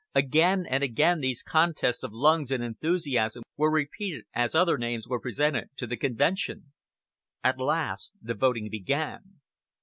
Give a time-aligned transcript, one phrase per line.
[0.15, 5.19] Again and again these contests of lungs and enthusiasm were repeated as other names were
[5.19, 6.73] presented to the convention.
[7.43, 9.41] At last the voting began.